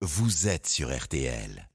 vous 0.00 0.46
êtes 0.46 0.68
sur 0.68 0.96
RTL. 0.96 1.67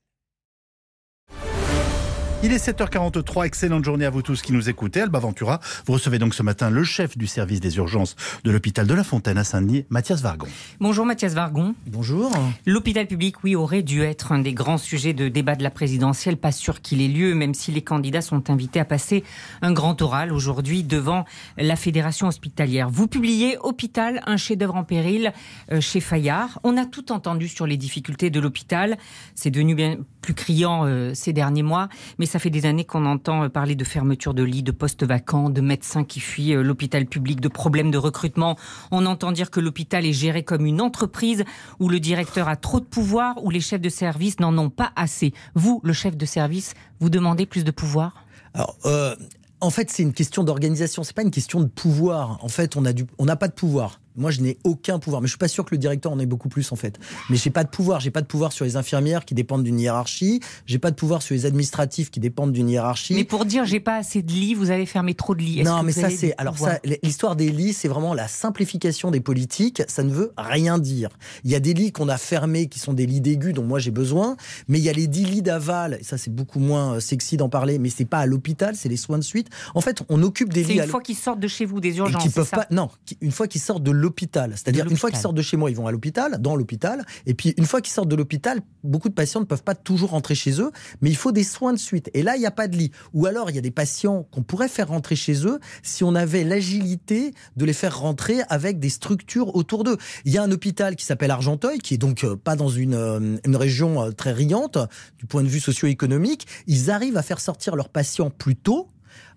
Il 2.45 2.51
est 2.51 2.57
7h43, 2.57 3.45
excellente 3.45 3.85
journée 3.85 4.03
à 4.03 4.09
vous 4.09 4.21
tous 4.21 4.41
qui 4.41 4.51
nous 4.51 4.67
écoutez. 4.67 4.99
Alba 4.99 5.17
Ventura, 5.17 5.61
vous 5.85 5.93
recevez 5.93 6.19
donc 6.19 6.33
ce 6.33 6.43
matin 6.43 6.69
le 6.69 6.83
chef 6.83 7.17
du 7.17 7.25
service 7.25 7.61
des 7.61 7.77
urgences 7.77 8.17
de 8.43 8.51
l'hôpital 8.51 8.85
de 8.85 8.93
la 8.93 9.05
Fontaine 9.05 9.37
à 9.37 9.45
Saint-Denis, 9.45 9.85
Mathias 9.89 10.21
Vargon. 10.21 10.47
Bonjour 10.81 11.05
Mathias 11.05 11.35
Vargon. 11.35 11.73
Bonjour. 11.87 12.33
L'hôpital 12.65 13.07
public, 13.07 13.45
oui, 13.45 13.55
aurait 13.55 13.81
dû 13.81 14.01
être 14.01 14.33
un 14.33 14.39
des 14.39 14.51
grands 14.51 14.77
sujets 14.77 15.13
de 15.13 15.29
débat 15.29 15.55
de 15.55 15.63
la 15.63 15.69
présidentielle. 15.69 16.35
Pas 16.35 16.51
sûr 16.51 16.81
qu'il 16.81 17.01
ait 17.01 17.07
lieu, 17.07 17.33
même 17.33 17.53
si 17.53 17.71
les 17.71 17.81
candidats 17.81 18.19
sont 18.19 18.49
invités 18.49 18.81
à 18.81 18.85
passer 18.85 19.23
un 19.61 19.71
grand 19.71 20.01
oral 20.01 20.33
aujourd'hui 20.33 20.83
devant 20.83 21.23
la 21.57 21.77
fédération 21.77 22.27
hospitalière. 22.27 22.89
Vous 22.89 23.07
publiez 23.07 23.57
Hôpital, 23.61 24.21
un 24.25 24.35
chef-d'œuvre 24.35 24.75
en 24.75 24.83
péril 24.83 25.31
euh, 25.71 25.79
chez 25.79 26.01
Fayard. 26.01 26.59
On 26.65 26.75
a 26.75 26.85
tout 26.85 27.13
entendu 27.13 27.47
sur 27.47 27.67
les 27.67 27.77
difficultés 27.77 28.29
de 28.29 28.41
l'hôpital. 28.41 28.97
C'est 29.33 29.49
devenu 29.49 29.75
bien 29.75 29.99
plus 30.21 30.33
criant 30.33 30.85
euh, 30.85 31.13
ces 31.13 31.31
derniers 31.31 31.63
mois, 31.63 31.87
mais 32.19 32.25
ça 32.33 32.39
fait 32.39 32.49
des 32.49 32.65
années 32.65 32.83
qu'on 32.83 33.05
entend 33.05 33.43
euh, 33.43 33.49
parler 33.49 33.75
de 33.75 33.83
fermeture 33.83 34.33
de 34.33 34.41
lits, 34.41 34.63
de 34.63 34.71
postes 34.71 35.03
vacants, 35.03 35.51
de 35.51 35.61
médecins 35.61 36.03
qui 36.03 36.19
fuient 36.19 36.55
euh, 36.55 36.63
l'hôpital 36.63 37.05
public, 37.05 37.39
de 37.39 37.47
problèmes 37.47 37.91
de 37.91 37.99
recrutement. 37.99 38.57
On 38.89 39.05
entend 39.05 39.31
dire 39.31 39.51
que 39.51 39.59
l'hôpital 39.59 40.03
est 40.03 40.13
géré 40.13 40.41
comme 40.41 40.65
une 40.65 40.81
entreprise 40.81 41.43
où 41.79 41.89
le 41.89 41.99
directeur 41.99 42.47
a 42.47 42.55
trop 42.55 42.79
de 42.79 42.85
pouvoir, 42.85 43.35
où 43.43 43.51
les 43.51 43.59
chefs 43.59 43.81
de 43.81 43.89
service 43.89 44.39
n'en 44.39 44.57
ont 44.57 44.71
pas 44.71 44.91
assez. 44.95 45.31
Vous, 45.53 45.79
le 45.83 45.93
chef 45.93 46.17
de 46.17 46.25
service, 46.25 46.73
vous 46.99 47.11
demandez 47.11 47.45
plus 47.45 47.63
de 47.63 47.69
pouvoir? 47.69 48.25
Alors, 48.55 48.75
euh, 48.87 49.15
en 49.61 49.69
fait, 49.69 49.91
c'est 49.91 50.01
une 50.01 50.13
question 50.13 50.43
d'organisation. 50.43 51.03
C'est 51.03 51.15
pas 51.15 51.21
une 51.21 51.29
question 51.29 51.61
de 51.61 51.67
pouvoir. 51.67 52.43
En 52.43 52.49
fait, 52.49 52.75
on 52.75 52.81
n'a 52.81 53.35
pas 53.35 53.47
de 53.47 53.53
pouvoir. 53.53 53.99
Moi, 54.15 54.31
je 54.31 54.41
n'ai 54.41 54.57
aucun 54.63 54.99
pouvoir. 54.99 55.21
Mais 55.21 55.27
je 55.27 55.31
suis 55.31 55.37
pas 55.37 55.47
sûr 55.47 55.65
que 55.65 55.73
le 55.73 55.77
directeur 55.77 56.11
en 56.11 56.19
ait 56.19 56.25
beaucoup 56.25 56.49
plus, 56.49 56.71
en 56.71 56.75
fait. 56.75 56.99
Mais 57.29 57.37
j'ai 57.37 57.49
pas 57.49 57.63
de 57.63 57.69
pouvoir. 57.69 57.99
J'ai 57.99 58.11
pas 58.11 58.21
de 58.21 58.27
pouvoir 58.27 58.51
sur 58.51 58.65
les 58.65 58.75
infirmières 58.75 59.25
qui 59.25 59.33
dépendent 59.33 59.63
d'une 59.63 59.79
hiérarchie. 59.79 60.39
J'ai 60.65 60.79
pas 60.79 60.91
de 60.91 60.95
pouvoir 60.95 61.21
sur 61.21 61.33
les 61.33 61.45
administratifs 61.45 62.11
qui 62.11 62.19
dépendent 62.19 62.51
d'une 62.51 62.69
hiérarchie. 62.69 63.13
Mais 63.15 63.23
pour 63.23 63.45
dire 63.45 63.65
j'ai 63.65 63.79
pas 63.79 63.97
assez 63.97 64.21
de 64.21 64.31
lits, 64.31 64.53
vous 64.53 64.71
avez 64.71 64.85
fermé 64.85 65.13
trop 65.13 65.35
de 65.35 65.41
lits. 65.41 65.63
Non, 65.63 65.83
mais 65.83 65.91
ça, 65.91 66.09
c'est. 66.09 66.33
Alors, 66.37 66.57
ça, 66.57 66.79
l'histoire 67.03 67.35
des 67.35 67.49
lits, 67.49 67.73
c'est 67.73 67.87
vraiment 67.87 68.13
la 68.13 68.27
simplification 68.27 69.11
des 69.11 69.19
politiques. 69.19 69.83
Ça 69.87 70.03
ne 70.03 70.11
veut 70.11 70.33
rien 70.37 70.77
dire. 70.77 71.09
Il 71.43 71.51
y 71.51 71.55
a 71.55 71.59
des 71.59 71.73
lits 71.73 71.91
qu'on 71.91 72.09
a 72.09 72.17
fermés 72.17 72.67
qui 72.67 72.79
sont 72.79 72.93
des 72.93 73.05
lits 73.05 73.21
d'aigus 73.21 73.53
dont 73.53 73.63
moi 73.63 73.79
j'ai 73.79 73.91
besoin. 73.91 74.37
Mais 74.67 74.79
il 74.79 74.83
y 74.83 74.89
a 74.89 74.93
les 74.93 75.07
10 75.07 75.25
lits 75.25 75.41
d'aval. 75.41 75.97
Et 75.99 76.03
ça, 76.03 76.17
c'est 76.17 76.33
beaucoup 76.33 76.59
moins 76.59 76.95
euh, 76.95 76.99
sexy 76.99 77.37
d'en 77.37 77.49
parler. 77.49 77.79
Mais 77.79 77.89
c'est 77.89 78.05
pas 78.05 78.19
à 78.19 78.25
l'hôpital, 78.25 78.75
c'est 78.75 78.89
les 78.89 78.97
soins 78.97 79.17
de 79.17 79.23
suite. 79.23 79.49
En 79.75 79.81
fait, 79.81 80.03
on 80.09 80.21
occupe 80.23 80.53
des 80.53 80.63
C'est 80.63 80.73
lits 80.73 80.79
à 80.81 80.85
une 80.85 80.89
fois 80.89 81.01
qu'ils 81.01 81.15
sortent 81.15 81.39
de 81.39 81.47
chez 81.47 81.65
vous 81.65 81.79
des 81.79 81.97
urgences. 81.97 82.21
qui 82.21 82.29
c'est 82.29 82.35
peuvent 82.35 82.49
ça 82.49 82.57
pas 82.57 82.67
non 82.71 82.89
une 83.21 83.31
fois 83.31 83.47
qu'ils 83.47 83.61
sortent 83.61 83.83
de 83.83 83.91
l'hôpital. 84.03 84.51
C'est-à-dire 84.55 84.85
une 84.87 84.97
fois 84.97 85.09
qu'ils 85.09 85.19
sortent 85.19 85.35
de 85.35 85.41
chez 85.41 85.57
moi 85.57 85.71
ils 85.71 85.75
vont 85.75 85.87
à 85.87 85.91
l'hôpital 85.91 86.37
dans 86.39 86.55
l'hôpital 86.55 87.03
et 87.25 87.33
puis 87.33 87.53
une 87.57 87.65
fois 87.65 87.81
qu'ils 87.81 87.93
sortent 87.93 88.09
de 88.09 88.15
l'hôpital 88.15 88.59
beaucoup 88.83 89.09
de 89.09 89.13
patients 89.13 89.39
ne 89.39 89.45
peuvent 89.45 89.63
pas 89.63 89.75
toujours 89.75 90.11
rentrer 90.11 90.35
chez 90.35 90.61
eux 90.61 90.71
mais 91.01 91.09
il 91.09 91.15
faut 91.15 91.31
des 91.31 91.43
soins 91.43 91.73
de 91.73 91.79
suite. 91.79 92.11
Et 92.13 92.21
là 92.21 92.35
il 92.35 92.39
n'y 92.39 92.45
a 92.45 92.51
pas 92.51 92.67
de 92.67 92.77
lit. 92.77 92.91
Ou 93.13 93.25
alors 93.25 93.49
il 93.49 93.55
y 93.55 93.59
a 93.59 93.61
des 93.61 93.71
patients 93.71 94.27
qu'on 94.31 94.43
pourrait 94.43 94.67
faire 94.67 94.89
rentrer 94.89 95.15
chez 95.15 95.47
eux 95.47 95.59
si 95.81 96.03
on 96.03 96.15
avait 96.15 96.43
l'agilité 96.43 97.33
de 97.55 97.65
les 97.65 97.73
faire 97.73 97.97
rentrer 97.97 98.41
avec 98.49 98.79
des 98.79 98.89
structures 98.89 99.55
autour 99.55 99.83
d'eux. 99.83 99.97
Il 100.25 100.33
y 100.33 100.37
a 100.37 100.43
un 100.43 100.51
hôpital 100.51 100.95
qui 100.95 101.05
s'appelle 101.05 101.31
Argenteuil 101.31 101.79
qui 101.79 101.93
est 101.93 101.97
donc 101.97 102.23
euh, 102.23 102.35
pas 102.35 102.55
dans 102.55 102.69
une, 102.69 102.93
euh, 102.93 103.37
une 103.45 103.55
région 103.55 104.03
euh, 104.03 104.11
très 104.11 104.33
riante 104.33 104.77
du 105.17 105.25
point 105.25 105.43
de 105.43 105.47
vue 105.47 105.59
socio-économique. 105.59 106.47
Ils 106.67 106.91
arrivent 106.91 107.17
à 107.17 107.23
faire 107.23 107.39
sortir 107.39 107.75
leurs 107.75 107.89
patients 107.89 108.29
plus 108.29 108.55
tôt 108.55 108.89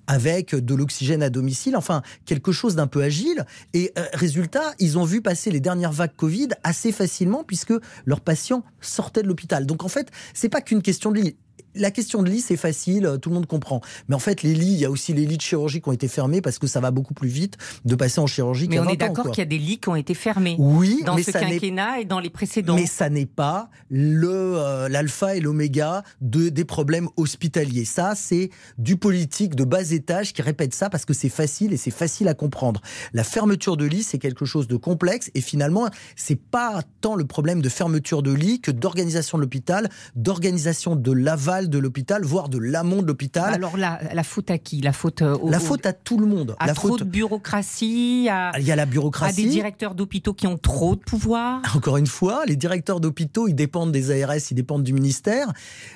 avec 0.07 0.55
de 0.55 0.75
l'oxygène 0.75 1.23
à 1.23 1.31
domicile, 1.31 1.77
enfin 1.77 2.03
quelque 2.25 2.53
chose 2.53 2.75
d'un 2.75 2.87
peu 2.87 3.03
agile. 3.03 3.45
Et 3.75 3.93
euh, 3.99 4.05
résultat, 4.13 4.73
ils 4.79 4.99
ont 4.99 5.05
vu 5.05 5.23
passer 5.23 5.51
les 5.51 5.61
dernières 5.61 5.93
vagues 5.93 6.15
Covid 6.17 6.49
assez 6.63 6.93
facilement 6.93 7.45
puisque 7.45 7.75
leurs 8.05 8.21
patients 8.21 8.65
sortaient 8.81 9.23
de 9.23 9.29
l'hôpital. 9.29 9.67
Donc 9.67 9.85
en 9.85 9.89
fait, 9.89 10.11
c'est 10.35 10.49
pas 10.49 10.61
qu'une 10.61 10.83
question 10.83 11.11
de 11.11 11.21
lit. 11.21 11.37
La 11.77 11.91
question 11.91 12.23
de 12.23 12.31
lit, 12.31 12.41
c'est 12.41 12.57
facile, 12.57 13.07
euh, 13.07 13.17
tout 13.19 13.29
le 13.29 13.35
monde 13.35 13.47
comprend. 13.47 13.81
Mais 14.09 14.15
en 14.15 14.19
fait, 14.19 14.43
les 14.43 14.55
lits, 14.55 14.73
il 14.73 14.79
y 14.79 14.85
a 14.85 14.91
aussi 14.91 15.13
les 15.13 15.27
lits 15.27 15.37
de 15.37 15.43
chirurgie 15.43 15.81
qui 15.81 15.89
ont 15.89 15.93
été 15.93 16.09
fermés 16.09 16.41
parce 16.41 16.59
que 16.59 16.67
ça 16.67 16.81
va 16.81 16.91
beaucoup 16.91 17.15
plus 17.15 17.29
vite 17.29 17.57
de 17.85 17.95
passer 17.95 18.21
en 18.21 18.27
chirurgie 18.27 18.67
Mais 18.69 18.79
on 18.79 18.85
20 18.85 18.91
est 18.91 18.97
d'accord 18.97 19.31
qu'il 19.31 19.39
y 19.39 19.43
a 19.43 19.45
des 19.45 19.59
lits 19.59 19.79
qui 19.79 19.89
ont 19.89 19.97
été 19.97 20.15
fermés 20.15 20.57
Oui, 20.59 21.03
dans 21.05 21.15
mais 21.15 21.23
ce 21.23 21.33
ça 21.33 21.41
quinquennat 21.41 22.01
et 22.01 22.05
dans 22.05 22.19
les 22.21 22.31
précédents. 22.31 22.75
mais 22.75 22.87
ça 22.87 23.11
n'est 23.11 23.27
pas 23.27 23.69
le 23.91 24.29
euh, 24.57 24.89
l'alpha 24.89 25.37
et 25.37 25.41
l'oméga 25.41 26.03
de 26.21 26.49
des 26.49 26.65
problèmes 26.65 27.09
hospitaliers. 27.17 27.85
Ça, 27.85 28.15
c'est 28.15 28.51
du 28.79 28.97
politique 28.97 29.55
de 29.55 29.65
bas 29.65 29.91
étage 29.91 30.33
qui 30.33 30.43
répète 30.43 30.75
ça 30.75 30.89
parce 30.91 31.05
que 31.05 31.15
c'est 31.15 31.29
facile 31.29 31.73
et 31.73 31.77
c'est 31.77 31.91
facile 31.91 32.29
à 32.29 32.35
comprendre. 32.35 32.81
La 33.13 33.25
fermeture 33.25 33.77
de 33.77 33.85
lit, 33.85 34.03
c'est 34.03 34.19
quelque 34.19 34.45
chose 34.45 34.69
de 34.69 34.77
complexe 34.77 35.31
et 35.35 35.41
finalement, 35.41 35.89
c'est 36.17 36.41
pas 36.41 36.81
tant 37.01 37.15
le 37.15 37.25
problème 37.25 37.61
de 37.63 37.69
fermeture 37.69 38.23
de 38.23 38.33
lit 38.33 38.61
que 38.61 38.71
d'organisation 38.71 39.39
de 39.39 39.43
l'hôpital, 39.43 39.89
d'organisation 40.15 40.97
de 40.97 41.13
l'aval 41.13 41.66
de 41.69 41.79
l'hôpital, 41.79 42.23
voire 42.25 42.49
de 42.49 42.59
l'amont 42.59 43.03
de 43.03 43.07
l'hôpital. 43.07 43.55
Alors 43.55 43.77
la, 43.77 44.01
la 44.13 44.23
faute 44.23 44.51
à 44.51 44.59
qui? 44.59 44.81
La 44.81 44.93
faute 44.93 45.23
euh, 45.23 45.37
au, 45.37 45.51
la 45.51 45.59
au- 45.59 45.61
faute 45.61 45.87
à 45.87 45.93
tout 45.93 46.19
le 46.19 46.27
monde. 46.27 46.57
à 46.59 46.67
la 46.67 46.75
trop 46.75 46.89
faute, 46.89 47.01
de 47.01 47.05
bureaucratie, 47.05 48.29
à, 48.31 48.53
il 48.59 48.65
y 48.67 48.73
a 48.73 48.77
la 48.77 48.83
à 48.83 48.87
bureaucratie. 48.87 49.45
des 49.45 49.49
directeurs 49.51 49.95
d'hôpitaux 49.95 50.35
qui 50.35 50.47
ont 50.47 50.59
trop 50.59 50.95
de 50.97 51.01
pouvoir. 51.01 51.63
Encore 51.77 51.97
une 51.97 52.07
fois, 52.07 52.45
les 52.47 52.57
directeurs 52.57 53.01
d'hôpitaux, 53.01 53.49
ils 53.49 53.55
dépendent 53.55 53.93
des 53.93 54.23
ARS, 54.23 54.35
ils 54.51 54.55
dépendent 54.55 54.83
du 54.85 54.93
ministère. 54.93 55.53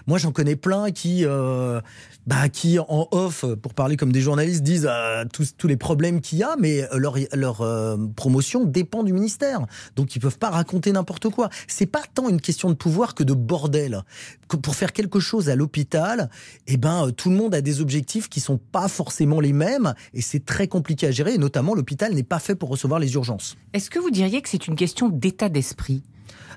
Moi, 0.07 0.19
j'en 0.19 0.33
connais 0.33 0.57
plein 0.57 0.91
qui, 0.91 1.25
euh, 1.25 1.81
bah, 2.27 2.49
qui 2.49 2.79
en 2.79 3.09
off, 3.11 3.45
pour 3.63 3.75
parler 3.75 3.97
comme 3.97 4.13
des 4.13 4.21
journalistes, 4.21 4.63
disent 4.63 4.89
euh, 4.91 5.25
tous, 5.33 5.55
tous 5.57 5.67
les 5.69 5.77
problèmes 5.77 6.21
qu'il 6.21 6.39
y 6.39 6.43
a, 6.43 6.57
mais 6.59 6.87
leur, 6.95 7.17
leur 7.33 7.61
euh, 7.61 7.97
promotion 8.17 8.65
dépend 8.65 9.03
du 9.03 9.13
ministère. 9.13 9.61
Donc, 9.97 10.17
ils 10.17 10.21
peuvent 10.21 10.39
pas 10.39 10.51
raconter 10.51 10.93
n'importe 10.93 11.29
quoi. 11.29 11.49
C'est 11.69 11.87
pas 11.87 12.03
tant 12.15 12.29
une 12.29 12.41
question 12.41 12.69
de 12.71 12.75
pouvoir 12.75 13.15
que 13.15 13.23
de 13.23 13.35
bordel. 13.35 14.03
Que 14.49 14.57
pour 14.57 14.75
faire 14.75 14.93
quelque 14.93 15.21
chose 15.21 15.49
à 15.49 15.55
l'hôpital, 15.61 16.31
eh 16.67 16.77
ben, 16.77 17.07
euh, 17.07 17.11
tout 17.13 17.31
le 17.31 17.37
monde 17.37 17.55
a 17.55 17.61
des 17.61 17.81
objectifs 17.81 18.29
qui 18.29 18.41
sont 18.41 18.59
pas 18.59 18.89
forcément 18.89 19.41
les 19.41 19.53
mêmes, 19.53 19.95
et 20.15 20.23
c'est 20.23 20.45
très 20.45 20.67
compliqué 20.67 21.07
à 21.07 21.11
gérer. 21.11 21.35
Et 21.35 21.39
notamment, 21.39 21.75
l'hôpital 21.75 22.15
n'est 22.15 22.23
pas 22.23 22.39
fait 22.39 22.55
pour 22.55 22.71
recevoir 22.71 22.99
les 22.99 23.15
urgences. 23.15 23.57
Est-ce 23.75 23.91
que 23.91 23.99
vous 23.99 24.11
diriez 24.11 24.41
que 24.43 24.49
c'est 24.49 24.67
une 24.67 24.77
question 24.77 25.09
d'état 25.09 25.49
d'esprit? 25.49 26.03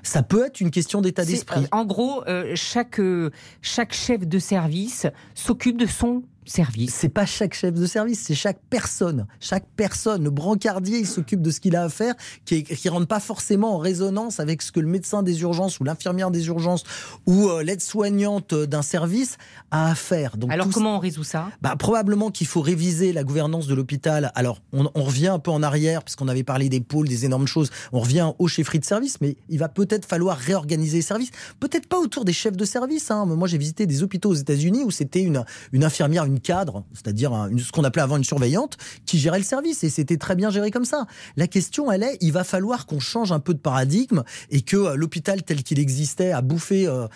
Ça 0.02 0.22
peut 0.22 0.44
être 0.46 0.60
une 0.60 0.70
question 0.70 1.00
d'état 1.00 1.24
d'esprit. 1.24 1.66
En 1.72 1.84
gros, 1.84 2.26
euh, 2.26 2.52
chaque, 2.54 3.00
euh, 3.00 3.30
chaque 3.62 3.94
chef 3.94 4.26
de 4.26 4.38
service 4.38 5.06
s'occupe 5.34 5.78
de 5.78 5.86
son 5.86 6.22
service. 6.44 6.94
C'est 6.94 7.08
pas 7.08 7.26
chaque 7.26 7.54
chef 7.54 7.74
de 7.74 7.86
service, 7.86 8.20
c'est 8.20 8.34
chaque 8.34 8.60
personne. 8.70 9.26
Chaque 9.40 9.66
personne. 9.76 10.24
Le 10.24 10.30
brancardier, 10.30 10.98
il 10.98 11.06
s'occupe 11.06 11.42
de 11.42 11.50
ce 11.50 11.60
qu'il 11.60 11.76
a 11.76 11.84
à 11.84 11.88
faire, 11.88 12.14
qui, 12.44 12.62
qui 12.64 12.88
rentre 12.88 13.06
pas 13.06 13.20
forcément 13.20 13.74
en 13.74 13.78
résonance 13.78 14.40
avec 14.40 14.62
ce 14.62 14.72
que 14.72 14.80
le 14.80 14.88
médecin 14.88 15.22
des 15.22 15.42
urgences 15.42 15.80
ou 15.80 15.84
l'infirmière 15.84 16.30
des 16.30 16.46
urgences 16.48 16.84
ou 17.26 17.48
euh, 17.48 17.62
l'aide-soignante 17.62 18.54
d'un 18.54 18.82
service 18.82 19.36
a 19.70 19.90
à 19.90 19.94
faire. 19.94 20.36
Donc, 20.36 20.50
Alors 20.50 20.68
comment 20.70 20.96
on 20.96 20.98
résout 20.98 21.24
ça? 21.24 21.48
Bah, 21.60 21.76
probablement 21.76 22.30
qu'il 22.30 22.46
faut 22.46 22.60
réviser 22.62 23.12
la 23.12 23.22
gouvernance 23.24 23.66
de 23.66 23.74
l'hôpital. 23.74 24.32
Alors, 24.34 24.60
on, 24.72 24.90
on 24.94 25.02
revient 25.02 25.28
un 25.28 25.38
peu 25.38 25.50
en 25.50 25.62
arrière, 25.62 26.02
puisqu'on 26.04 26.28
avait 26.28 26.42
parlé 26.44 26.68
des 26.68 26.80
pôles, 26.80 27.08
des 27.08 27.24
énormes 27.24 27.46
choses. 27.46 27.70
On 27.92 28.00
revient 28.00 28.32
aux 28.38 28.48
chefferies 28.48 28.78
de 28.78 28.84
service, 28.84 29.20
mais 29.20 29.36
il 29.48 29.58
va 29.58 29.68
peut-être 29.68 30.06
falloir 30.06 30.36
réorganiser 30.38 30.98
les 30.98 31.02
services. 31.02 31.30
Peut-être 31.60 31.86
pas 31.86 31.98
autour 31.98 32.24
des 32.24 32.32
chefs 32.32 32.56
de 32.56 32.64
service. 32.64 33.10
hein. 33.10 33.26
Moi, 33.26 33.48
j'ai 33.48 33.58
visité 33.58 33.86
des 33.86 34.02
hôpitaux 34.02 34.30
aux 34.30 34.34
États-Unis 34.34 34.82
où 34.84 34.90
c'était 34.90 35.22
une, 35.22 35.44
une 35.72 35.84
infirmière, 35.84 36.24
une 36.24 36.33
cadre, 36.40 36.84
c'est-à-dire 36.92 37.48
ce 37.58 37.72
qu'on 37.72 37.84
appelait 37.84 38.02
avant 38.02 38.16
une 38.16 38.24
surveillante, 38.24 38.76
qui 39.06 39.18
gérait 39.18 39.38
le 39.38 39.44
service. 39.44 39.84
Et 39.84 39.90
c'était 39.90 40.16
très 40.16 40.36
bien 40.36 40.50
géré 40.50 40.70
comme 40.70 40.84
ça. 40.84 41.06
La 41.36 41.46
question, 41.46 41.90
elle 41.90 42.02
est, 42.02 42.18
il 42.20 42.32
va 42.32 42.44
falloir 42.44 42.86
qu'on 42.86 43.00
change 43.00 43.32
un 43.32 43.40
peu 43.40 43.54
de 43.54 43.58
paradigme 43.58 44.22
et 44.50 44.62
que 44.62 44.76
euh, 44.76 44.94
l'hôpital 44.96 45.42
tel 45.42 45.62
qu'il 45.62 45.78
existait 45.78 46.32
a 46.32 46.42
bouffé, 46.42 46.86
euh, 46.86 47.06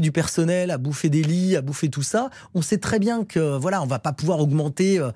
du 0.00 0.12
personnel, 0.12 0.70
a 0.70 0.78
bouffé 0.78 1.08
des 1.08 1.22
lits, 1.22 1.56
a 1.56 1.62
bouffé 1.62 1.88
tout 1.88 2.02
ça. 2.02 2.30
On 2.54 2.62
sait 2.62 2.78
très 2.78 2.98
bien 2.98 3.24
que 3.24 3.56
voilà, 3.56 3.82
on 3.82 3.86
va 3.86 3.98
pas 3.98 4.12
pouvoir 4.12 4.40
augmenter. 4.40 4.98
euh, 4.98 5.10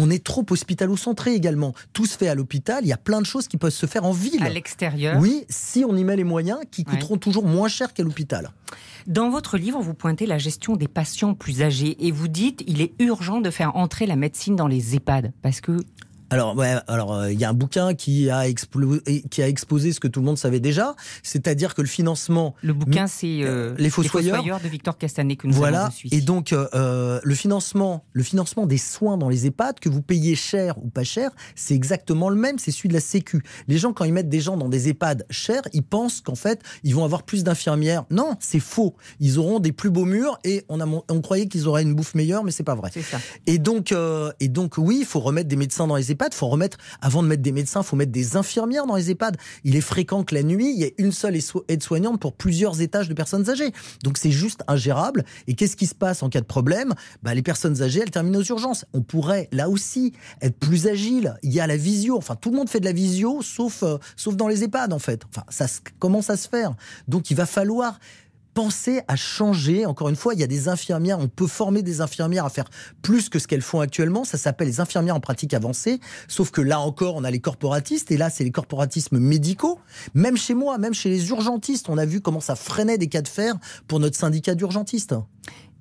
on 0.00 0.10
est 0.10 0.22
trop 0.24 0.44
hospitalo-centré 0.48 1.34
également. 1.34 1.74
Tout 1.92 2.06
se 2.06 2.16
fait 2.16 2.28
à 2.28 2.34
l'hôpital. 2.34 2.80
Il 2.84 2.88
y 2.88 2.92
a 2.92 2.96
plein 2.96 3.20
de 3.20 3.26
choses 3.26 3.48
qui 3.48 3.56
peuvent 3.56 3.70
se 3.72 3.86
faire 3.86 4.04
en 4.04 4.12
ville. 4.12 4.42
À 4.42 4.48
l'extérieur 4.48 5.18
Oui, 5.20 5.44
si 5.48 5.84
on 5.86 5.96
y 5.96 6.04
met 6.04 6.16
les 6.16 6.24
moyens 6.24 6.58
qui 6.70 6.80
Ouais. 6.86 6.92
coûteront 6.94 7.18
toujours 7.18 7.44
moins 7.46 7.68
cher 7.68 7.92
qu'à 7.92 8.02
l'hôpital. 8.02 8.50
Dans 9.06 9.28
votre 9.30 9.58
livre, 9.58 9.80
vous 9.80 9.94
pointez 9.94 10.26
la 10.26 10.38
gestion 10.38 10.76
des 10.76 10.88
patients 10.88 11.34
plus 11.34 11.62
âgés 11.62 11.96
et 12.06 12.10
vous 12.10 12.28
dites 12.28 12.62
il 12.66 12.80
est 12.80 12.92
urgent 12.98 13.40
de 13.40 13.50
faire 13.50 13.76
entrer 13.76 14.06
la 14.06 14.16
médecine 14.16 14.56
dans 14.56 14.68
les 14.68 14.94
EHPAD 14.94 15.32
parce 15.42 15.60
que 15.60 15.76
Alors, 16.30 16.56
ouais, 16.56 16.76
alors 16.86 17.12
euh, 17.14 17.32
il 17.32 17.38
y 17.40 17.44
a 17.44 17.50
un 17.50 17.54
bouquin 17.54 17.94
qui 17.94 18.30
a, 18.30 18.48
explo- 18.48 19.00
qui 19.28 19.42
a 19.42 19.48
exposé 19.48 19.92
ce 19.92 20.00
que 20.00 20.08
tout 20.08 20.20
le 20.20 20.26
monde 20.26 20.38
savait 20.38 20.60
déjà, 20.60 20.94
c'est-à-dire 21.22 21.74
que 21.74 21.82
le 21.82 21.88
financement 21.88 22.54
le 22.62 22.72
bouquin 22.72 23.06
c'est 23.06 23.40
euh, 23.42 23.74
Les 23.78 23.90
Fossoyeurs. 23.90 24.60
de 24.60 24.68
Victor 24.68 24.96
Castanet 24.96 25.36
que 25.36 25.46
nous 25.46 25.54
Voilà. 25.54 25.90
Et 26.12 26.20
donc, 26.20 26.52
euh, 26.52 26.68
euh, 26.74 27.20
le 27.22 27.34
financement, 27.34 28.04
le 28.12 28.22
financement 28.22 28.66
des 28.66 28.78
soins 28.78 29.16
dans 29.18 29.28
les 29.28 29.46
EHPAD, 29.46 29.80
que 29.80 29.88
vous 29.88 30.02
payez 30.02 30.34
cher 30.36 30.76
ou 30.82 30.88
pas 30.88 31.04
cher, 31.04 31.30
c'est 31.56 31.74
exactement 31.74 32.28
le 32.28 32.36
même. 32.36 32.58
C'est 32.58 32.70
celui 32.70 32.88
de 32.88 32.94
la 32.94 33.00
Sécu. 33.00 33.42
Les 33.68 33.78
gens, 33.78 33.92
quand 33.92 34.04
ils 34.04 34.12
mettent 34.12 34.28
des 34.28 34.40
gens 34.40 34.56
dans 34.56 34.68
des 34.68 34.88
EHPAD 34.88 35.26
chers, 35.30 35.62
ils 35.72 35.82
pensent 35.82 36.20
qu'en 36.20 36.34
fait, 36.36 36.62
ils 36.84 36.94
vont 36.94 37.04
avoir 37.04 37.24
plus 37.24 37.42
d'infirmières. 37.44 38.04
Non, 38.10 38.36
c'est 38.40 38.60
faux. 38.60 38.94
Ils 39.18 39.38
auront 39.38 39.58
des 39.58 39.72
plus 39.72 39.90
beaux 39.90 40.04
murs 40.04 40.38
et 40.44 40.64
on 40.68 40.80
a, 40.80 40.86
on 40.86 41.20
croyait 41.20 41.46
qu'ils 41.48 41.66
auraient 41.66 41.82
une 41.82 41.94
bouffe 41.94 42.14
meilleure, 42.14 42.44
mais 42.44 42.52
c'est 42.52 42.62
pas 42.62 42.74
vrai. 42.74 42.90
c'est 42.94 43.02
ça. 43.02 43.18
Et 43.46 43.58
donc, 43.58 43.90
euh, 43.92 44.30
et 44.38 44.48
donc, 44.48 44.78
oui, 44.78 44.98
il 45.00 45.06
faut 45.06 45.20
remettre 45.20 45.48
des 45.48 45.56
médecins 45.56 45.86
dans 45.86 45.96
les 45.96 46.12
EHPAD. 46.12 46.19
Faut 46.34 46.48
remettre, 46.48 46.76
avant 47.00 47.22
de 47.22 47.28
mettre 47.28 47.42
des 47.42 47.52
médecins, 47.52 47.82
faut 47.82 47.96
mettre 47.96 48.12
des 48.12 48.36
infirmières 48.36 48.86
dans 48.86 48.96
les 48.96 49.10
EHPAD. 49.10 49.36
Il 49.64 49.76
est 49.76 49.80
fréquent 49.80 50.24
que 50.24 50.34
la 50.34 50.42
nuit, 50.42 50.72
il 50.74 50.80
y 50.80 50.84
ait 50.84 50.94
une 50.98 51.12
seule 51.12 51.38
aide-soignante 51.68 52.20
pour 52.20 52.32
plusieurs 52.32 52.80
étages 52.80 53.08
de 53.08 53.14
personnes 53.14 53.48
âgées. 53.48 53.72
Donc 54.04 54.18
c'est 54.18 54.30
juste 54.30 54.62
ingérable. 54.68 55.24
Et 55.46 55.54
qu'est-ce 55.54 55.76
qui 55.76 55.86
se 55.86 55.94
passe 55.94 56.22
en 56.22 56.28
cas 56.28 56.40
de 56.40 56.46
problème? 56.46 56.94
Bah, 57.22 57.34
Les 57.34 57.42
personnes 57.42 57.82
âgées, 57.82 58.00
elles 58.02 58.10
terminent 58.10 58.38
aux 58.38 58.44
urgences. 58.44 58.84
On 58.92 59.02
pourrait, 59.02 59.48
là 59.52 59.68
aussi, 59.68 60.12
être 60.42 60.58
plus 60.58 60.86
agile. 60.86 61.34
Il 61.42 61.52
y 61.52 61.60
a 61.60 61.66
la 61.66 61.76
visio. 61.76 62.16
Enfin, 62.16 62.36
tout 62.36 62.50
le 62.50 62.56
monde 62.56 62.68
fait 62.68 62.80
de 62.80 62.84
la 62.84 62.92
visio, 62.92 63.42
sauf, 63.42 63.82
euh, 63.82 63.98
sauf 64.16 64.36
dans 64.36 64.48
les 64.48 64.64
EHPAD, 64.64 64.92
en 64.92 64.98
fait. 64.98 65.22
Enfin, 65.28 65.44
ça 65.48 65.66
commence 65.98 66.30
à 66.30 66.36
se 66.36 66.48
faire? 66.48 66.74
Donc 67.08 67.30
il 67.30 67.36
va 67.36 67.46
falloir 67.46 67.98
penser 68.54 69.02
à 69.08 69.16
changer. 69.16 69.86
Encore 69.86 70.08
une 70.08 70.16
fois, 70.16 70.34
il 70.34 70.40
y 70.40 70.42
a 70.42 70.46
des 70.46 70.68
infirmières, 70.68 71.18
on 71.18 71.28
peut 71.28 71.46
former 71.46 71.82
des 71.82 72.00
infirmières 72.00 72.44
à 72.44 72.50
faire 72.50 72.68
plus 73.02 73.28
que 73.28 73.38
ce 73.38 73.46
qu'elles 73.46 73.62
font 73.62 73.80
actuellement. 73.80 74.24
Ça 74.24 74.38
s'appelle 74.38 74.68
les 74.68 74.80
infirmières 74.80 75.16
en 75.16 75.20
pratique 75.20 75.54
avancée. 75.54 76.00
Sauf 76.28 76.50
que 76.50 76.60
là 76.60 76.80
encore, 76.80 77.16
on 77.16 77.24
a 77.24 77.30
les 77.30 77.40
corporatistes 77.40 78.10
et 78.10 78.16
là, 78.16 78.30
c'est 78.30 78.44
les 78.44 78.50
corporatismes 78.50 79.18
médicaux. 79.18 79.78
Même 80.14 80.36
chez 80.36 80.54
moi, 80.54 80.78
même 80.78 80.94
chez 80.94 81.10
les 81.10 81.28
urgentistes, 81.30 81.88
on 81.88 81.98
a 81.98 82.06
vu 82.06 82.20
comment 82.20 82.40
ça 82.40 82.56
freinait 82.56 82.98
des 82.98 83.08
cas 83.08 83.22
de 83.22 83.28
fer 83.28 83.54
pour 83.88 84.00
notre 84.00 84.16
syndicat 84.16 84.54
d'urgentistes. 84.54 85.14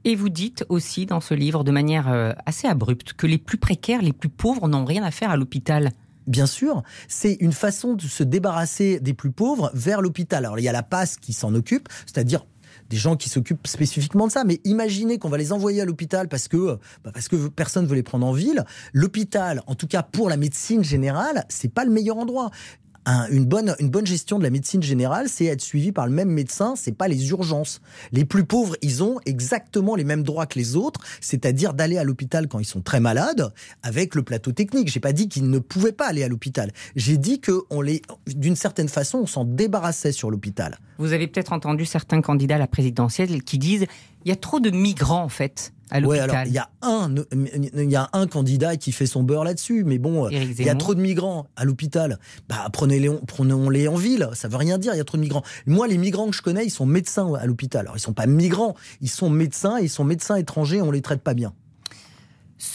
Et 0.06 0.16
vous 0.16 0.30
dites 0.30 0.66
aussi 0.69 1.06
dans 1.06 1.19
ce 1.19 1.33
livre, 1.33 1.63
de 1.63 1.71
manière 1.71 2.10
euh, 2.10 2.31
assez 2.45 2.68
abrupte, 2.68 3.13
que 3.13 3.27
les 3.27 3.38
plus 3.38 3.57
précaires, 3.57 4.01
les 4.01 4.13
plus 4.13 4.30
pauvres 4.30 4.68
n'ont 4.69 4.86
rien 4.86 5.04
à 5.04 5.12
faire 5.12 5.30
à 5.30 5.36
l'hôpital. 5.36 5.92
Bien 6.25 6.45
sûr, 6.45 6.83
c'est 7.07 7.33
une 7.42 7.51
façon 7.51 7.95
de 7.95 8.04
se 8.04 8.24
débarrasser 8.24 9.00
des 9.00 9.13
plus 9.13 9.31
pauvres 9.31 9.71
vers 9.74 10.00
l'hôpital. 10.01 10.45
Alors 10.45 10.60
il 10.60 10.63
y 10.63 10.69
a 10.69 10.71
la 10.71 10.83
passe 10.83 11.18
qui 11.18 11.33
s'en 11.33 11.54
occupe, 11.56 11.89
c'est-à-dire 12.06 12.45
des 12.89 12.97
gens 12.97 13.15
qui 13.15 13.30
s'occupent 13.30 13.68
spécifiquement 13.68 14.27
de 14.27 14.31
ça. 14.31 14.44
Mais 14.44 14.59
imaginez 14.63 15.18
qu'on 15.18 15.30
va 15.30 15.38
les 15.38 15.51
envoyer 15.53 15.81
à 15.81 15.86
l'hôpital 15.86 16.27
parce 16.27 16.47
que, 16.47 16.77
bah, 17.03 17.12
parce 17.13 17.27
que 17.27 17.47
personne 17.47 17.83
ne 17.83 17.89
veut 17.89 17.95
les 17.95 18.03
prendre 18.03 18.25
en 18.25 18.33
ville. 18.33 18.63
L'hôpital, 18.94 19.62
en 19.68 19.75
tout 19.75 19.88
cas 19.88 20.03
pour 20.03 20.30
la 20.30 20.38
médecine 20.38 20.83
générale, 20.83 21.45
c'est 21.50 21.74
pas 21.74 21.86
le 21.86 21.91
meilleur 21.91 22.18
endroit 22.18 22.51
une, 23.05 23.45
bonne, 23.45 23.75
une 23.79 23.89
bonne 23.89 24.05
gestion 24.05 24.37
de 24.37 24.43
la 24.43 24.49
médecine 24.49 24.83
générale, 24.83 25.29
c'est 25.29 25.45
être 25.45 25.61
suivi 25.61 25.91
par 25.91 26.05
le 26.05 26.13
même 26.13 26.29
médecin, 26.29 26.75
c'est 26.75 26.91
pas 26.91 27.07
les 27.07 27.29
urgences. 27.29 27.81
Les 28.11 28.25
plus 28.25 28.43
pauvres, 28.43 28.75
ils 28.81 29.03
ont 29.03 29.19
exactement 29.25 29.95
les 29.95 30.03
mêmes 30.03 30.23
droits 30.23 30.45
que 30.45 30.59
les 30.59 30.75
autres, 30.75 31.01
c'est-à-dire 31.21 31.73
d'aller 31.73 31.97
à 31.97 32.03
l'hôpital 32.03 32.47
quand 32.47 32.59
ils 32.59 32.65
sont 32.65 32.81
très 32.81 32.99
malades, 32.99 33.51
avec 33.83 34.15
le 34.15 34.23
plateau 34.23 34.51
technique. 34.51 34.89
J'ai 34.89 34.99
pas 34.99 35.13
dit 35.13 35.29
qu'ils 35.29 35.49
ne 35.49 35.59
pouvaient 35.59 35.91
pas 35.91 36.07
aller 36.07 36.23
à 36.23 36.27
l'hôpital. 36.27 36.71
J'ai 36.95 37.17
dit 37.17 37.39
que 37.39 37.63
les, 37.81 38.01
d'une 38.27 38.55
certaine 38.55 38.89
façon, 38.89 39.19
on 39.19 39.27
s'en 39.27 39.45
débarrassait 39.45 40.11
sur 40.11 40.29
l'hôpital. 40.29 40.77
Vous 40.97 41.13
avez 41.13 41.27
peut-être 41.27 41.53
entendu 41.53 41.85
certains 41.85 42.21
candidats 42.21 42.55
à 42.55 42.59
la 42.59 42.67
présidentielle 42.67 43.43
qui 43.43 43.57
disent 43.57 43.85
il 44.25 44.29
y 44.29 44.31
a 44.31 44.35
trop 44.35 44.59
de 44.59 44.69
migrants 44.69 45.23
en 45.23 45.29
fait 45.29 45.73
oui, 46.03 46.19
alors 46.19 46.36
il 46.45 46.53
y 46.53 46.57
a 46.57 46.69
un, 46.81 47.13
il 47.31 47.89
y 47.89 47.95
a 47.95 48.09
un 48.13 48.27
candidat 48.27 48.77
qui 48.77 48.91
fait 48.91 49.06
son 49.06 49.24
beurre 49.24 49.44
là-dessus, 49.44 49.83
mais 49.83 49.97
bon, 49.97 50.30
il 50.30 50.62
y 50.62 50.69
a 50.69 50.75
trop 50.75 50.95
de 50.95 51.01
migrants 51.01 51.47
à 51.56 51.65
l'hôpital. 51.65 52.19
Bah 52.47 52.68
prenez-les, 52.71 53.09
prenons-les 53.27 53.88
en 53.88 53.95
ville. 53.95 54.30
Ça 54.33 54.47
veut 54.47 54.57
rien 54.57 54.77
dire. 54.77 54.94
Il 54.94 54.97
y 54.97 55.01
a 55.01 55.06
trop 55.06 55.18
de 55.18 55.21
migrants. 55.21 55.44
Moi, 55.65 55.88
les 55.88 55.97
migrants 55.97 56.30
que 56.30 56.36
je 56.36 56.41
connais, 56.41 56.65
ils 56.65 56.71
sont 56.71 56.86
médecins 56.86 57.33
à 57.36 57.45
l'hôpital. 57.45 57.81
Alors 57.81 57.97
ils 57.97 58.01
sont 58.01 58.13
pas 58.13 58.27
migrants, 58.27 58.75
ils 59.01 59.09
sont 59.09 59.30
médecins. 59.30 59.77
Et 59.80 59.83
ils 59.83 59.89
sont 59.89 60.03
médecins 60.03 60.36
étrangers. 60.36 60.81
On 60.81 60.91
les 60.91 61.01
traite 61.01 61.21
pas 61.21 61.33
bien. 61.33 61.53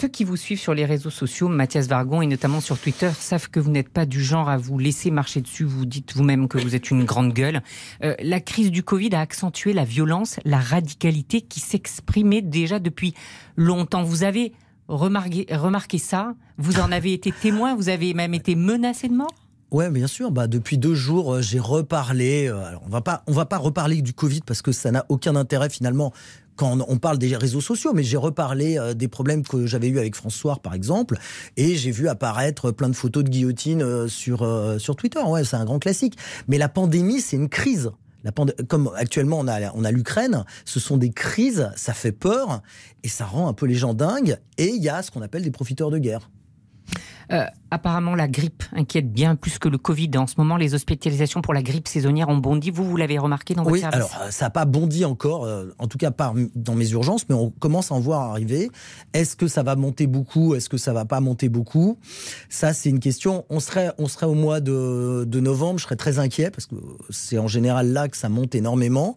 Ceux 0.04 0.10
qui 0.10 0.24
vous 0.24 0.36
suivent 0.36 0.60
sur 0.60 0.74
les 0.74 0.84
réseaux 0.84 1.08
sociaux, 1.08 1.48
Mathias 1.48 1.86
Vargon 1.86 2.20
et 2.20 2.26
notamment 2.26 2.60
sur 2.60 2.78
Twitter, 2.78 3.10
savent 3.18 3.48
que 3.48 3.58
vous 3.58 3.70
n'êtes 3.70 3.88
pas 3.88 4.04
du 4.04 4.22
genre 4.22 4.50
à 4.50 4.58
vous 4.58 4.78
laisser 4.78 5.10
marcher 5.10 5.40
dessus. 5.40 5.64
Vous 5.64 5.86
dites 5.86 6.14
vous-même 6.14 6.46
que 6.46 6.58
vous 6.58 6.74
êtes 6.74 6.90
une 6.90 7.04
grande 7.04 7.32
gueule. 7.32 7.62
Euh, 8.02 8.14
la 8.22 8.38
crise 8.40 8.70
du 8.70 8.82
Covid 8.82 9.14
a 9.14 9.20
accentué 9.20 9.72
la 9.72 9.84
violence, 9.84 10.36
la 10.44 10.58
radicalité 10.58 11.40
qui 11.40 11.60
s'exprimait 11.60 12.42
déjà 12.42 12.80
depuis 12.80 13.14
longtemps. 13.56 14.02
Vous 14.02 14.24
avez 14.24 14.52
remarqué, 14.88 15.96
ça? 15.96 16.34
Vous 16.58 16.80
en 16.80 16.92
avez 16.92 17.14
été 17.14 17.32
témoin? 17.32 17.74
Vous 17.74 17.88
avez 17.88 18.12
même 18.12 18.34
été 18.34 18.56
menacé 18.56 19.08
de 19.08 19.14
mort? 19.14 19.32
Ouais, 19.70 19.90
bien 19.90 20.06
sûr. 20.06 20.30
Bah, 20.30 20.46
depuis 20.46 20.78
deux 20.78 20.94
jours, 20.94 21.34
euh, 21.34 21.40
j'ai 21.42 21.58
reparlé. 21.58 22.46
Euh, 22.46 22.76
on 22.86 22.88
va 22.90 23.00
pas, 23.00 23.24
on 23.26 23.32
va 23.32 23.44
pas 23.44 23.58
reparler 23.58 24.02
du 24.02 24.12
Covid 24.12 24.42
parce 24.46 24.62
que 24.62 24.70
ça 24.70 24.92
n'a 24.92 25.04
aucun 25.08 25.34
intérêt 25.34 25.68
finalement 25.68 26.12
quand 26.56 26.78
on 26.88 26.98
parle 26.98 27.18
des 27.18 27.36
réseaux 27.36 27.60
sociaux, 27.60 27.92
mais 27.94 28.02
j'ai 28.02 28.16
reparlé 28.16 28.78
euh, 28.78 28.94
des 28.94 29.08
problèmes 29.08 29.42
que 29.42 29.66
j'avais 29.66 29.88
eu 29.88 29.98
avec 29.98 30.14
François, 30.14 30.56
par 30.56 30.74
exemple, 30.74 31.18
et 31.56 31.76
j'ai 31.76 31.90
vu 31.90 32.08
apparaître 32.08 32.70
plein 32.70 32.88
de 32.88 32.94
photos 32.94 33.24
de 33.24 33.30
guillotine 33.30 33.82
euh, 33.82 34.08
sur, 34.08 34.42
euh, 34.42 34.78
sur 34.78 34.96
Twitter. 34.96 35.20
Ouais, 35.20 35.44
c'est 35.44 35.56
un 35.56 35.64
grand 35.64 35.78
classique. 35.78 36.16
Mais 36.48 36.58
la 36.58 36.68
pandémie, 36.68 37.20
c'est 37.20 37.36
une 37.36 37.48
crise. 37.48 37.90
La 38.22 38.32
comme 38.68 38.90
actuellement 38.96 39.38
on 39.38 39.48
a, 39.48 39.70
on 39.74 39.84
a 39.84 39.90
l'Ukraine, 39.90 40.44
ce 40.64 40.80
sont 40.80 40.96
des 40.96 41.10
crises, 41.10 41.70
ça 41.76 41.92
fait 41.92 42.10
peur 42.10 42.62
et 43.02 43.08
ça 43.08 43.26
rend 43.26 43.48
un 43.48 43.52
peu 43.52 43.66
les 43.66 43.74
gens 43.74 43.92
dingues. 43.92 44.38
Et 44.56 44.68
il 44.68 44.82
y 44.82 44.88
a 44.88 45.02
ce 45.02 45.10
qu'on 45.10 45.20
appelle 45.20 45.42
des 45.42 45.50
profiteurs 45.50 45.90
de 45.90 45.98
guerre. 45.98 46.30
Euh, 47.32 47.44
apparemment, 47.70 48.14
la 48.14 48.28
grippe 48.28 48.64
inquiète 48.72 49.12
bien 49.12 49.36
plus 49.36 49.58
que 49.58 49.68
le 49.68 49.78
Covid. 49.78 50.10
En 50.16 50.26
ce 50.26 50.34
moment, 50.38 50.56
les 50.56 50.74
hospitalisations 50.74 51.42
pour 51.42 51.54
la 51.54 51.62
grippe 51.62 51.88
saisonnière 51.88 52.28
ont 52.28 52.36
bondi. 52.36 52.70
Vous, 52.70 52.84
vous 52.84 52.96
l'avez 52.96 53.18
remarqué 53.18 53.54
dans 53.54 53.62
votre 53.62 53.74
oui, 53.74 53.80
service 53.80 53.96
alors 53.96 54.10
euh, 54.22 54.30
ça 54.30 54.46
n'a 54.46 54.50
pas 54.50 54.64
bondi 54.64 55.04
encore, 55.04 55.44
euh, 55.44 55.66
en 55.78 55.86
tout 55.86 55.98
cas 55.98 56.10
pas 56.10 56.32
dans 56.54 56.74
mes 56.74 56.90
urgences, 56.90 57.28
mais 57.28 57.34
on 57.34 57.50
commence 57.50 57.90
à 57.90 57.94
en 57.94 58.00
voir 58.00 58.30
arriver. 58.30 58.70
Est-ce 59.12 59.36
que 59.36 59.48
ça 59.48 59.62
va 59.62 59.76
monter 59.76 60.06
beaucoup? 60.06 60.54
Est-ce 60.54 60.68
que 60.68 60.76
ça 60.76 60.92
va 60.92 61.04
pas 61.04 61.20
monter 61.20 61.48
beaucoup? 61.48 61.98
Ça, 62.48 62.72
c'est 62.72 62.90
une 62.90 63.00
question. 63.00 63.44
On 63.50 63.60
serait, 63.60 63.92
on 63.98 64.08
serait 64.08 64.26
au 64.26 64.34
mois 64.34 64.60
de, 64.60 65.24
de 65.26 65.40
novembre, 65.40 65.78
je 65.78 65.84
serais 65.84 65.96
très 65.96 66.18
inquiet 66.18 66.50
parce 66.50 66.66
que 66.66 66.76
c'est 67.10 67.38
en 67.38 67.48
général 67.48 67.92
là 67.92 68.08
que 68.08 68.16
ça 68.16 68.28
monte 68.28 68.54
énormément. 68.54 69.16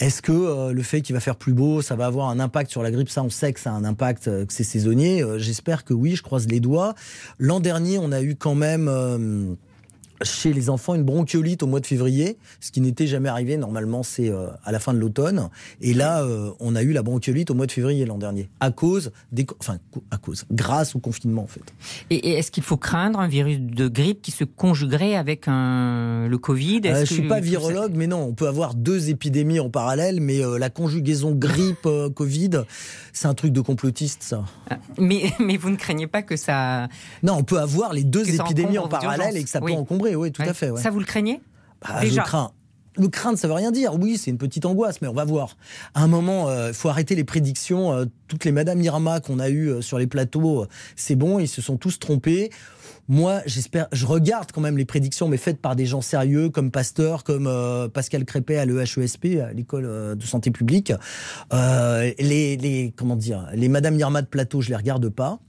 Est-ce 0.00 0.22
que 0.22 0.72
le 0.72 0.82
fait 0.82 1.02
qu'il 1.02 1.14
va 1.14 1.20
faire 1.20 1.36
plus 1.36 1.52
beau, 1.52 1.82
ça 1.82 1.94
va 1.94 2.06
avoir 2.06 2.30
un 2.30 2.40
impact 2.40 2.70
sur 2.70 2.82
la 2.82 2.90
grippe? 2.90 3.10
Ça, 3.10 3.22
on 3.22 3.28
sait 3.28 3.52
que 3.52 3.60
ça 3.60 3.70
a 3.70 3.74
un 3.74 3.84
impact, 3.84 4.24
que 4.24 4.52
c'est 4.52 4.64
saisonnier. 4.64 5.22
J'espère 5.36 5.84
que 5.84 5.92
oui, 5.92 6.16
je 6.16 6.22
croise 6.22 6.48
les 6.48 6.58
doigts. 6.58 6.94
L'an 7.38 7.60
dernier, 7.60 7.98
on 7.98 8.10
a 8.10 8.22
eu 8.22 8.34
quand 8.34 8.54
même 8.54 8.88
euh, 8.88 9.54
chez 10.22 10.52
les 10.52 10.70
enfants 10.70 10.94
une 10.94 11.02
bronchiolite 11.02 11.62
au 11.62 11.66
mois 11.66 11.80
de 11.80 11.86
février, 11.86 12.36
ce 12.60 12.70
qui 12.70 12.80
n'était 12.80 13.06
jamais 13.06 13.28
arrivé. 13.28 13.56
Normalement, 13.56 14.02
c'est 14.02 14.28
euh, 14.28 14.48
à 14.64 14.72
la 14.72 14.78
fin 14.78 14.92
de 14.92 14.98
l'automne. 14.98 15.48
Et 15.80 15.94
là, 15.94 16.22
euh, 16.22 16.50
on 16.60 16.76
a 16.76 16.82
eu 16.82 16.92
la 16.92 17.02
bronchiolite 17.02 17.50
au 17.50 17.54
mois 17.54 17.66
de 17.66 17.72
février 17.72 18.04
l'an 18.04 18.18
dernier, 18.18 18.48
à 18.60 18.70
cause, 18.70 19.12
des, 19.32 19.46
enfin, 19.60 19.78
à 20.10 20.18
cause, 20.18 20.44
grâce 20.50 20.94
au 20.94 20.98
confinement 20.98 21.42
en 21.42 21.46
fait. 21.46 21.62
Et, 22.10 22.30
est-ce 22.30 22.50
qu'il 22.50 22.62
faut 22.62 22.76
craindre 22.76 23.18
un 23.20 23.28
virus 23.28 23.58
de 23.60 23.88
grippe 23.88 24.22
qui 24.22 24.30
se 24.30 24.44
conjuguerait 24.44 25.16
avec 25.16 25.48
un, 25.48 26.28
le 26.28 26.38
Covid? 26.38 26.82
Je 26.84 27.00
ne 27.00 27.04
suis 27.04 27.28
pas 27.28 27.40
virologue, 27.40 27.92
mais 27.94 28.06
non, 28.06 28.22
on 28.22 28.34
peut 28.34 28.48
avoir 28.48 28.74
deux 28.74 29.10
épidémies 29.10 29.60
en 29.60 29.70
parallèle, 29.70 30.20
mais 30.20 30.40
la 30.58 30.70
conjugaison 30.70 31.32
grippe-Covid, 31.32 32.62
c'est 33.12 33.26
un 33.26 33.34
truc 33.34 33.52
de 33.52 33.60
complotiste, 33.60 34.22
ça. 34.22 34.44
Ah, 34.70 34.78
mais, 34.98 35.32
mais 35.38 35.56
vous 35.56 35.70
ne 35.70 35.76
craignez 35.76 36.06
pas 36.06 36.22
que 36.22 36.36
ça... 36.36 36.88
Non, 37.22 37.34
on 37.34 37.42
peut 37.42 37.58
avoir 37.58 37.92
les 37.92 38.04
deux 38.04 38.28
épidémies 38.28 38.78
en 38.78 38.88
parallèle 38.88 39.36
et 39.36 39.42
que 39.42 39.50
ça 39.50 39.60
peut 39.60 39.72
encombrer 39.72 40.09
oui, 40.14 40.32
tout 40.32 40.42
à 40.42 40.54
fait. 40.54 40.76
Ça, 40.76 40.90
vous 40.90 40.98
le 40.98 41.04
craignez 41.04 41.40
bah, 41.82 42.00
Déjà. 42.00 42.22
Je 42.22 42.26
crains. 42.26 42.52
Le 42.96 43.08
craindre, 43.08 43.38
ça 43.38 43.46
veut 43.46 43.54
rien 43.54 43.70
dire. 43.70 43.94
Oui, 43.94 44.18
c'est 44.18 44.30
une 44.30 44.38
petite 44.38 44.66
angoisse, 44.66 45.00
mais 45.00 45.08
on 45.08 45.14
va 45.14 45.24
voir. 45.24 45.56
À 45.94 46.02
un 46.02 46.08
moment, 46.08 46.50
il 46.50 46.54
euh, 46.54 46.72
faut 46.72 46.88
arrêter 46.88 47.14
les 47.14 47.24
prédictions. 47.24 47.92
Euh, 47.92 48.04
toutes 48.26 48.44
les 48.44 48.52
Madame 48.52 48.80
Irma 48.80 49.20
qu'on 49.20 49.38
a 49.38 49.48
eues 49.48 49.68
euh, 49.68 49.80
sur 49.80 49.98
les 49.98 50.08
plateaux, 50.08 50.66
c'est 50.96 51.14
bon, 51.14 51.38
ils 51.38 51.48
se 51.48 51.62
sont 51.62 51.76
tous 51.76 51.98
trompés. 51.98 52.50
Moi, 53.08 53.42
j'espère, 53.46 53.86
je 53.92 54.06
regarde 54.06 54.50
quand 54.52 54.60
même 54.60 54.76
les 54.76 54.84
prédictions, 54.84 55.28
mais 55.28 55.36
faites 55.36 55.60
par 55.60 55.76
des 55.76 55.86
gens 55.86 56.00
sérieux, 56.00 56.48
comme 56.48 56.70
Pasteur, 56.70 57.24
comme 57.24 57.50
Pascal 57.92 58.24
Crépet 58.24 58.56
à 58.56 58.64
l'EHESP, 58.66 59.40
à 59.42 59.52
l'école 59.52 60.16
de 60.16 60.24
santé 60.24 60.52
publique. 60.52 60.92
les, 61.50 62.56
les, 62.56 62.94
comment 62.96 63.16
dire, 63.16 63.48
les 63.52 63.68
Madame 63.68 63.98
Irma 63.98 64.22
de 64.22 64.28
plateau, 64.28 64.60
je 64.60 64.68
les 64.68 64.76
regarde 64.76 65.08
pas. 65.08 65.40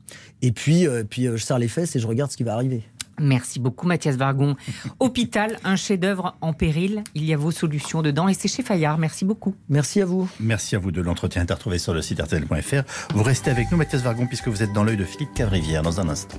Et 0.41 0.51
puis, 0.51 0.88
puis 1.08 1.25
je 1.25 1.38
serre 1.38 1.60
les 1.60 1.68
fesses 1.68 1.96
et 1.96 2.00
je 2.00 2.08
regarde 2.08 2.32
ce 2.32 2.38
qui 2.38 2.44
va 2.44 2.56
arriver. 2.56 2.82
Merci 3.22 3.60
beaucoup 3.60 3.88
Mathias 3.88 4.16
Vargon. 4.16 4.56
Hôpital, 5.00 5.58
un 5.63 5.75
chef-d'œuvre 5.75 6.36
en 6.42 6.54
péril. 6.54 7.04
Il 7.16 7.24
y 7.24 7.34
a 7.34 7.38
vos 7.38 7.51
solutions 7.51 8.01
dedans 8.01 8.28
et 8.28 8.34
c'est 8.34 8.48
chez 8.48 8.63
Fayard. 8.63 8.98
Merci 8.98 9.25
beaucoup. 9.25 9.56
Merci 9.70 10.01
à 10.01 10.06
vous. 10.06 10.30
Merci 10.40 10.75
à 10.75 10.80
vous 10.80 10.92
de 10.92 11.01
l'entretien 11.01 11.46
à 11.48 11.54
retrouver 11.54 11.78
sur 11.78 11.94
le 11.94 12.01
site 12.01 12.20
rtl.fr. 12.22 12.84
Vous 13.13 13.24
restez 13.24 13.51
avec 13.51 13.72
nous 13.72 13.78
Mathias 13.78 14.01
Vargon 14.01 14.28
puisque 14.28 14.48
vous 14.48 14.63
êtes 14.63 14.74
dans 14.74 14.84
l'œil 14.84 14.98
de 14.98 15.06
Philippe 15.06 15.34
Cavrivière 15.34 15.84
dans 15.84 16.00
un 16.00 16.10
instant. 16.10 16.38